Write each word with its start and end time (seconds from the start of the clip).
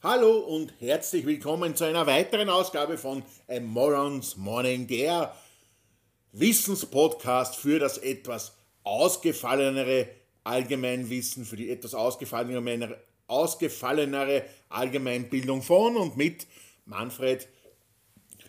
Hallo 0.00 0.38
und 0.38 0.72
herzlich 0.78 1.26
willkommen 1.26 1.74
zu 1.74 1.82
einer 1.82 2.06
weiteren 2.06 2.50
Ausgabe 2.50 2.96
von 2.96 3.24
A 3.48 3.58
Morons 3.58 4.36
Morning, 4.36 4.86
der 4.86 5.34
Wissenspodcast 6.30 7.56
für 7.56 7.80
das 7.80 7.98
etwas 7.98 8.56
ausgefallenere 8.84 10.06
Allgemeinwissen, 10.44 11.44
für 11.44 11.56
die 11.56 11.68
etwas 11.68 11.94
ausgefallenere, 11.96 12.96
ausgefallenere 13.26 14.44
Allgemeinbildung 14.68 15.62
von 15.62 15.96
und 15.96 16.16
mit 16.16 16.46
Manfred 16.84 17.48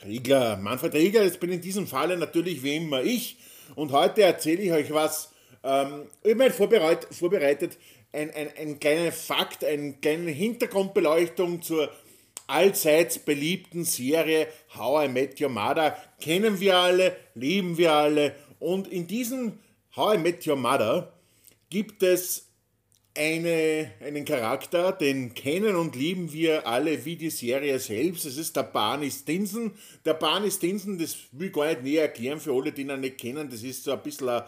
Riegler. 0.06 0.56
Manfred 0.58 0.94
Riegler, 0.94 1.24
jetzt 1.24 1.40
bin 1.40 1.52
in 1.52 1.62
diesem 1.62 1.88
Falle 1.88 2.16
natürlich 2.16 2.62
wie 2.62 2.76
immer 2.76 3.02
ich 3.02 3.40
und 3.74 3.92
heute 3.92 4.22
erzähle 4.22 4.62
ich 4.62 4.72
euch 4.72 4.94
was, 4.94 5.32
ähm, 5.64 6.12
ich 6.22 6.32
habe 6.32 6.52
vorbereitet, 6.52 7.12
vorbereitet 7.12 7.80
ein, 8.12 8.32
ein, 8.32 8.50
ein 8.58 8.80
kleiner 8.80 9.12
Fakt, 9.12 9.64
eine 9.64 9.94
kleine 9.94 10.32
Hintergrundbeleuchtung 10.32 11.62
zur 11.62 11.92
allseits 12.48 13.20
beliebten 13.20 13.86
Serie 13.86 14.48
How 14.76 15.06
I 15.06 15.08
Met 15.08 15.40
Your 15.40 15.50
Mother. 15.50 15.96
Kennen 16.20 16.60
wir 16.60 16.78
alle, 16.78 17.16
lieben 17.36 17.78
wir 17.78 17.94
alle. 17.94 18.36
Und 18.60 18.88
in 18.88 19.08
diesem 19.08 19.60
How 19.96 20.16
I 20.16 20.18
Met 20.18 20.46
Your 20.48 20.56
Mother 20.56 21.14
gibt 21.70 22.02
es 22.04 22.49
eine, 23.20 23.92
einen 24.00 24.24
Charakter, 24.24 24.94
den 24.94 25.34
kennen 25.34 25.76
und 25.76 25.94
lieben 25.98 26.32
wir 26.32 26.66
alle 26.66 27.04
wie 27.04 27.18
die 27.18 27.30
Serie 27.30 27.78
selbst. 27.78 28.26
Es 28.26 28.38
ist 28.38 28.56
der 28.56 28.64
Barney 28.64 29.12
Stinson. 29.12 29.74
Der 30.06 30.14
Barney 30.14 30.50
Stinson, 30.50 30.98
das 30.98 31.18
will 31.34 31.48
ich 31.48 31.54
gar 31.54 31.68
nicht 31.68 31.84
näher 31.84 32.04
erklären 32.04 32.40
für 32.40 32.54
alle, 32.54 32.72
die 32.72 32.84
ihn 32.84 33.00
nicht 33.02 33.18
kennen. 33.18 33.50
Das 33.50 33.62
ist 33.62 33.84
so 33.84 33.92
ein 33.92 34.02
bisschen 34.02 34.42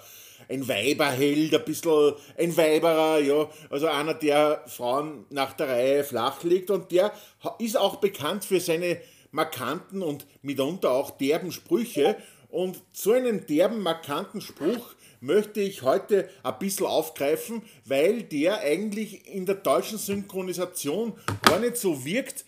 ein 0.48 0.68
Weiberheld, 0.70 1.54
ein 1.54 1.66
bisschen 1.66 2.14
ein 2.38 2.56
Weiberer, 2.56 3.20
ja, 3.20 3.50
also 3.70 3.88
einer, 3.88 4.14
der 4.14 4.64
Frauen 4.68 5.26
nach 5.30 5.52
der 5.52 5.68
Reihe 5.68 6.04
flach 6.06 6.42
legt 6.44 6.72
und 6.72 6.92
der 6.92 7.12
ist 7.60 7.78
auch 7.78 7.98
bekannt 7.98 8.46
für 8.46 8.62
seine 8.62 9.02
markanten 9.32 10.02
und 10.02 10.26
mitunter 10.42 10.92
auch 10.92 11.12
derben 11.12 11.52
Sprüche 11.52 12.16
und 12.50 12.82
so 12.94 13.12
einen 13.12 13.46
derben, 13.46 13.82
markanten 13.82 14.40
Spruch 14.40 14.96
möchte 15.22 15.62
ich 15.62 15.84
heute 15.84 16.28
ein 16.44 16.60
bisschen 16.60 16.88
aufgreifen, 16.88 17.62
weil 17.86 18.24
der 18.24 18.60
eigentlich 18.60 19.28
in 19.34 19.46
der 19.46 19.56
deutschen 19.56 19.98
Synchronisation 19.98 21.14
gar 21.44 21.60
nicht 21.60 21.78
so 21.78 22.04
wirkt, 22.04 22.44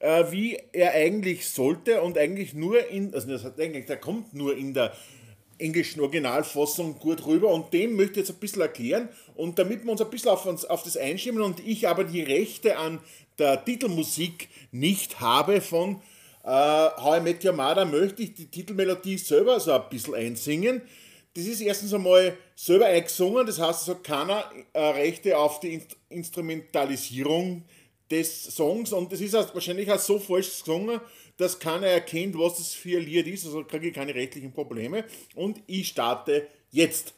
äh, 0.00 0.24
wie 0.30 0.58
er 0.72 0.92
eigentlich 0.92 1.48
sollte 1.48 2.02
und 2.02 2.18
eigentlich 2.18 2.54
nur 2.54 2.88
in, 2.88 3.14
also 3.14 3.28
das 3.28 3.44
hat 3.44 3.60
eigentlich, 3.60 3.86
der 3.86 3.98
kommt 3.98 4.34
nur 4.34 4.56
in 4.56 4.74
der 4.74 4.92
englischen 5.58 6.00
Originalfassung 6.00 6.98
gut 6.98 7.24
rüber 7.26 7.52
und 7.52 7.72
den 7.72 7.94
möchte 7.94 8.12
ich 8.12 8.26
jetzt 8.26 8.30
ein 8.30 8.40
bisschen 8.40 8.62
erklären 8.62 9.08
und 9.36 9.58
damit 9.58 9.84
wir 9.84 9.92
uns 9.92 10.00
ein 10.00 10.10
bisschen 10.10 10.30
auf, 10.30 10.46
uns, 10.46 10.64
auf 10.64 10.82
das 10.82 10.96
einstimmen 10.96 11.42
und 11.42 11.60
ich 11.60 11.86
aber 11.86 12.04
die 12.04 12.22
Rechte 12.22 12.76
an 12.76 13.00
der 13.38 13.64
Titelmusik 13.64 14.48
nicht 14.72 15.20
habe 15.20 15.60
von 15.60 16.00
äh, 16.42 16.48
How 16.48 17.18
I 17.18 17.20
Met 17.20 17.44
Your 17.44 17.52
Mother, 17.52 17.84
möchte 17.84 18.22
ich 18.22 18.34
die 18.34 18.46
Titelmelodie 18.46 19.18
selber 19.18 19.60
so 19.60 19.72
ein 19.72 19.82
bisschen 19.90 20.14
einsingen. 20.14 20.82
Das 21.34 21.46
ist 21.46 21.60
erstens 21.60 21.92
einmal 21.92 22.38
selber 22.54 22.86
eingesungen, 22.86 23.44
das 23.44 23.58
heißt, 23.58 23.82
es 23.82 23.88
hat 23.88 24.04
keiner 24.04 24.44
äh, 24.72 24.80
Rechte 24.80 25.36
auf 25.36 25.58
die 25.58 25.82
Instrumentalisierung 26.08 27.64
des 28.08 28.44
Songs 28.44 28.92
und 28.92 29.12
es 29.12 29.20
ist 29.20 29.34
auch 29.34 29.52
wahrscheinlich 29.52 29.90
auch 29.90 29.98
so 29.98 30.20
falsch 30.20 30.60
gesungen, 30.60 31.00
dass 31.36 31.58
keiner 31.58 31.88
erkennt, 31.88 32.38
was 32.38 32.58
das 32.58 32.72
für 32.72 32.98
ein 32.98 33.04
Lied 33.04 33.26
ist, 33.26 33.46
also 33.46 33.64
kriege 33.64 33.88
ich 33.88 33.94
keine 33.94 34.14
rechtlichen 34.14 34.52
Probleme. 34.52 35.04
Und 35.34 35.60
ich 35.66 35.88
starte 35.88 36.46
jetzt. 36.70 37.14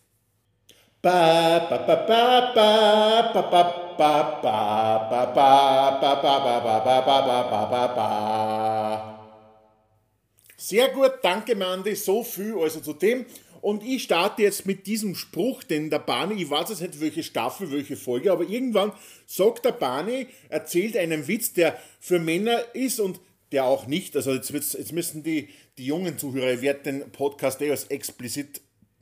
Sehr 10.57 10.89
gut, 10.89 11.13
danke 11.23 11.55
Mandy, 11.55 11.95
so 11.95 12.25
viel 12.25 12.59
also 12.59 12.81
zu 12.81 12.95
dem. 12.95 13.27
Und 13.67 13.83
ich 13.83 14.05
starte 14.05 14.43
jetzt 14.43 14.65
mit 14.65 14.87
diesem 14.87 15.17
Spruch, 15.17 15.65
denn 15.65 15.91
der 15.91 15.99
Barney, 15.99 16.41
ich 16.41 16.49
weiß 16.49 16.69
jetzt 16.69 16.83
nicht, 16.83 17.01
welche 17.01 17.25
Staffel, 17.25 17.73
welche 17.73 17.97
Folge, 17.97 18.31
aber 18.31 18.49
irgendwann 18.49 18.93
sagt 19.27 19.65
der 19.65 19.73
Barney, 19.73 20.29
erzählt 20.49 20.97
einen 20.97 21.27
Witz, 21.27 21.53
der 21.53 21.77
für 21.99 22.21
Männer 22.21 22.63
ist 22.75 23.01
und 23.01 23.19
der 23.51 23.65
auch 23.65 23.89
nicht, 23.89 24.15
also 24.15 24.33
jetzt, 24.33 24.53
jetzt 24.53 24.93
müssen 24.93 25.25
die, 25.25 25.49
die 25.79 25.87
jungen 25.87 26.17
Zuhörer, 26.17 26.53
ich 26.53 26.61
werde 26.61 26.85
den 26.85 27.11
Podcast 27.11 27.61
eh 27.61 27.73
als 27.73 27.87
explizit 27.87 28.61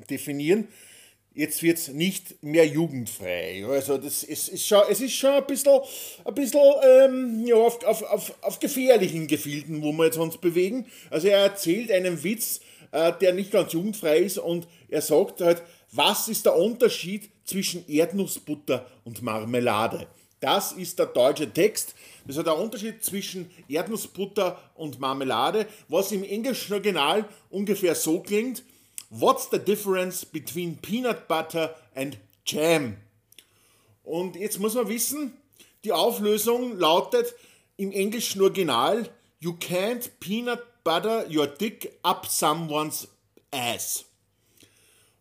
definieren, 0.09 0.69
jetzt 1.34 1.62
wird 1.62 1.77
es 1.77 1.88
nicht 1.88 2.43
mehr 2.43 2.67
jugendfrei. 2.67 3.67
Also 3.69 3.99
das 3.99 4.22
ist, 4.22 4.49
ist 4.49 4.67
schon, 4.67 4.81
es 4.88 5.03
ist 5.03 5.12
schon 5.12 5.34
ein 5.34 5.47
bisschen, 5.47 5.81
ein 6.25 6.34
bisschen 6.34 6.61
ähm, 6.83 7.47
ja, 7.47 7.56
auf, 7.56 7.84
auf, 7.84 8.03
auf, 8.03 8.34
auf 8.41 8.61
gefährlichen 8.61 9.27
Gefilden, 9.27 9.83
wo 9.83 9.93
wir 9.93 10.06
jetzt 10.06 10.17
uns 10.17 10.38
bewegen. 10.38 10.87
Also 11.11 11.28
er 11.28 11.41
erzählt 11.41 11.91
einen 11.91 12.25
Witz, 12.25 12.61
der 12.94 13.32
nicht 13.32 13.50
ganz 13.50 13.72
jugendfrei 13.72 14.19
ist 14.19 14.38
und 14.38 14.69
er 14.88 15.03
sagt 15.03 15.41
halt, 15.41 15.62
was 15.91 16.28
ist 16.28 16.47
der 16.47 16.56
Unterschied 16.56 17.31
zwischen 17.44 17.87
Erdnussbutter 17.88 18.87
und 19.05 19.22
Marmelade? 19.22 20.06
Das 20.41 20.72
ist 20.72 20.99
der 20.99 21.06
deutsche 21.06 21.50
Text. 21.53 21.94
Das 22.27 22.37
hat 22.37 22.47
der 22.47 22.59
Unterschied 22.59 23.03
zwischen 23.03 23.50
Erdnussbutter 23.69 24.60
und 24.75 25.00
Marmelade, 25.00 25.66
was 25.88 26.12
im 26.12 26.22
englischen 26.22 26.72
Original 26.72 27.28
ungefähr 27.50 27.94
so 27.94 28.21
klingt. 28.21 28.62
What's 29.11 29.49
the 29.50 29.59
difference 29.59 30.25
between 30.25 30.76
peanut 30.76 31.28
butter 31.28 31.75
and 31.94 32.19
jam? 32.47 32.97
Und 34.03 34.37
jetzt 34.37 34.61
muss 34.61 34.75
man 34.75 34.88
wissen, 34.88 35.32
die 35.84 35.93
Auflösung 35.93 36.78
lautet 36.78 37.34
im 37.76 37.93
englischen 37.93 38.43
Original, 38.43 39.09
you 39.41 39.53
can't 39.53 40.11
peanut 40.21 40.62
butter 40.84 41.27
your 41.28 41.47
dick 41.47 41.99
up 42.03 42.27
someone's 42.27 43.09
ass. 43.50 44.05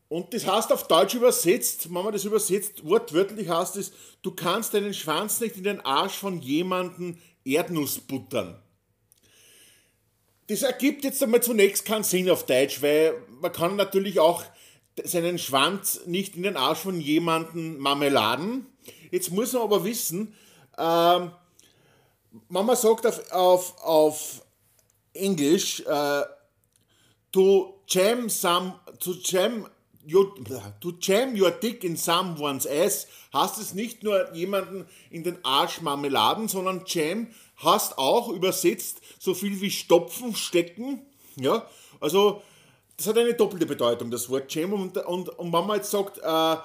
Und 0.09 0.33
das 0.33 0.45
heißt 0.45 0.71
auf 0.71 0.87
Deutsch 0.87 1.15
übersetzt, 1.15 1.85
wenn 1.91 2.03
man 2.03 2.13
das 2.13 2.25
übersetzt, 2.25 2.85
wortwörtlich 2.85 3.49
heißt 3.49 3.77
es, 3.77 3.93
du 4.21 4.29
kannst 4.31 4.75
deinen 4.75 4.93
Schwanz 4.93 5.39
nicht 5.39 5.57
in 5.57 5.63
den 5.63 5.81
Arsch 5.81 6.13
von 6.13 6.39
jemandem 6.39 7.17
Erdnuss 7.43 7.97
buttern. 7.99 8.61
Das 10.47 10.61
ergibt 10.61 11.03
jetzt 11.03 11.23
einmal 11.23 11.41
zunächst 11.41 11.85
keinen 11.85 12.03
Sinn 12.03 12.29
auf 12.29 12.45
Deutsch, 12.45 12.81
weil 12.81 13.15
man 13.41 13.51
kann 13.51 13.75
natürlich 13.75 14.19
auch 14.19 14.43
seinen 15.03 15.39
Schwanz 15.39 16.01
nicht 16.05 16.35
in 16.35 16.43
den 16.43 16.57
Arsch 16.57 16.79
von 16.79 17.01
jemandem 17.01 17.79
marmeladen. 17.79 18.67
Jetzt 19.09 19.31
muss 19.31 19.53
man 19.53 19.63
aber 19.63 19.83
wissen, 19.83 20.35
ähm, 20.77 21.31
Mama 22.49 22.75
sagt 22.75 23.07
auf, 23.07 23.31
auf, 23.31 23.83
auf 23.83 24.42
Englisch, 25.13 25.81
äh, 25.81 26.23
to 27.31 27.81
jam 27.87 28.29
some, 28.29 28.75
to 28.99 29.13
jam 29.13 29.67
you, 30.05 30.33
to 30.81 30.93
jam 30.99 31.35
your 31.35 31.51
dick 31.51 31.83
in 31.83 31.95
someone's 31.95 32.67
ass 32.67 33.07
hast 33.31 33.57
es 33.57 33.73
nicht 33.73 34.03
nur 34.03 34.33
jemanden 34.33 34.85
in 35.09 35.23
den 35.23 35.43
Arsch 35.43 35.81
Marmeladen, 35.81 36.47
sondern 36.47 36.83
jam 36.85 37.27
hast 37.57 37.97
auch 37.97 38.29
übersetzt 38.29 39.01
so 39.19 39.33
viel 39.33 39.59
wie 39.61 39.71
stopfen, 39.71 40.35
stecken. 40.35 41.01
Ja, 41.35 41.67
also 41.99 42.41
das 42.97 43.07
hat 43.07 43.17
eine 43.17 43.33
doppelte 43.33 43.65
Bedeutung, 43.65 44.11
das 44.11 44.29
Wort 44.29 44.53
jam. 44.53 44.73
Und, 44.73 44.97
und, 44.97 45.29
und 45.29 45.53
wenn 45.53 45.65
man 45.65 45.77
jetzt 45.77 45.91
sagt, 45.91 46.19
uh, 46.19 46.57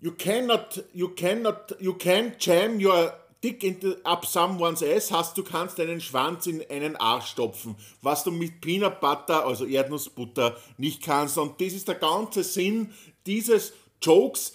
you 0.00 0.12
cannot, 0.12 0.84
you 0.92 1.08
cannot, 1.08 1.76
you 1.80 1.92
can't 1.92 2.34
jam 2.38 2.78
your 2.78 3.12
dick 3.42 3.62
into, 3.62 3.96
up 4.04 4.26
someone's 4.26 4.82
ass 4.82 5.10
hast, 5.10 5.36
du 5.36 5.42
kannst 5.42 5.78
deinen 5.78 6.00
Schwanz 6.00 6.46
in 6.46 6.64
einen 6.68 6.96
Arsch 6.96 7.30
stopfen, 7.30 7.76
was 8.02 8.24
du 8.24 8.30
mit 8.30 8.60
Peanut 8.60 9.00
Butter, 9.00 9.44
also 9.46 9.66
Erdnussbutter, 9.66 10.56
nicht 10.78 11.02
kannst. 11.02 11.38
Und 11.38 11.60
das 11.60 11.72
ist 11.72 11.88
der 11.88 11.96
ganze 11.96 12.42
Sinn 12.42 12.92
dieses 13.26 13.72
Jokes. 14.02 14.54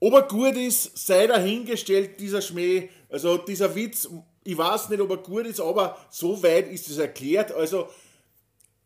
Ob 0.00 0.14
er 0.14 0.22
gut 0.22 0.56
ist, 0.56 0.98
sei 0.98 1.26
dahingestellt, 1.26 2.18
dieser 2.20 2.42
Schmäh. 2.42 2.88
Also 3.08 3.38
dieser 3.38 3.74
Witz, 3.74 4.08
ich 4.42 4.58
weiß 4.58 4.88
nicht, 4.88 5.00
ob 5.00 5.10
er 5.10 5.18
gut 5.18 5.46
ist, 5.46 5.60
aber 5.60 5.96
so 6.10 6.42
weit 6.42 6.70
ist 6.70 6.88
es 6.88 6.98
erklärt. 6.98 7.52
Also 7.52 7.88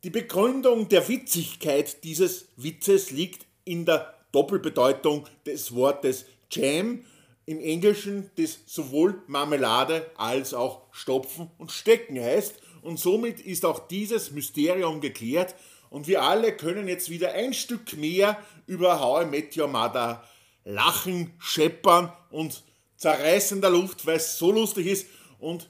die 0.05 0.11
Begründung 0.11 0.89
der 0.89 1.09
Witzigkeit 1.09 2.05
dieses 2.05 2.49
Witzes 2.57 3.11
liegt 3.11 3.47
in 3.65 3.87
der 3.87 4.15
Doppelbedeutung 4.33 5.27
des 5.47 5.75
Wortes 5.75 6.27
Jam 6.51 7.05
im 7.47 7.61
Englischen 7.61 8.31
das 8.37 8.59
sowohl 8.67 9.23
Marmelade 9.29 10.11
als 10.17 10.53
auch 10.53 10.83
Stopfen 10.91 11.51
und 11.59 11.71
Stecken 11.71 12.21
heißt. 12.21 12.57
Und 12.83 12.99
somit 12.99 13.41
ist 13.41 13.65
auch 13.65 13.87
dieses 13.89 14.33
Mysterium 14.33 15.01
geklärt 15.01 15.55
und 15.91 16.09
wir 16.09 16.23
alle 16.23 16.57
können 16.57 16.89
jetzt 16.89 17.09
wieder 17.09 17.33
ein 17.33 17.55
Stück 17.55 17.97
mehr 17.97 18.37
über 18.67 19.01
How 19.01 19.25
I 19.25 19.27
Met 19.27 19.57
Your 19.57 19.69
Mother 19.69 20.25
lachen, 20.65 21.33
scheppern 21.39 22.13
und 22.31 22.65
zerreißen 22.97 23.61
der 23.61 23.71
Luft, 23.71 24.05
weil 24.07 24.17
es 24.17 24.37
so 24.39 24.51
lustig 24.51 24.87
ist. 24.87 25.07
Und 25.39 25.69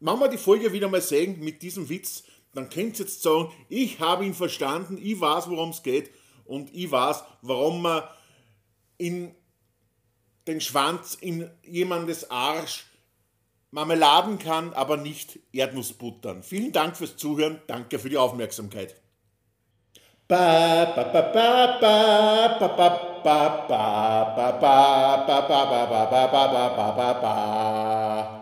wenn 0.00 0.18
wir 0.18 0.28
die 0.28 0.38
Folge 0.38 0.72
wieder 0.72 0.88
mal 0.88 1.00
sehen 1.00 1.40
mit 1.40 1.62
diesem 1.62 1.88
Witz, 1.88 2.22
dann 2.54 2.68
könnt 2.68 2.98
ihr 2.98 3.06
jetzt 3.06 3.22
sagen, 3.22 3.50
ich 3.68 3.98
habe 3.98 4.24
ihn 4.24 4.34
verstanden, 4.34 4.98
ich 5.02 5.20
weiß, 5.20 5.48
worum 5.48 5.70
es 5.70 5.82
geht 5.82 6.10
und 6.44 6.72
ich 6.74 6.90
weiß, 6.90 7.24
warum 7.40 7.82
man 7.82 8.04
in 8.98 9.34
den 10.46 10.60
Schwanz 10.60 11.16
in 11.20 11.50
jemandes 11.62 12.30
Arsch 12.30 12.86
Marmeladen 13.70 14.38
kann, 14.38 14.74
aber 14.74 14.98
nicht 14.98 15.38
Erdnussbuttern. 15.52 16.42
Vielen 16.42 16.72
Dank 16.72 16.96
fürs 16.96 17.16
Zuhören, 17.16 17.62
danke 17.66 17.98
für 17.98 18.10
die 18.10 18.18
Aufmerksamkeit. 18.18 18.94
Ba 20.28 20.92
ba 20.94 21.04
ba 21.04 21.22
ba 21.32 21.78
ba 21.78 22.68
ba 22.68 22.68
ba 22.68 22.88
ba 23.24 23.88
ba 25.22 25.48
ba 25.48 26.08
ba 26.22 26.92
ba 26.96 27.14
ba 27.22 28.41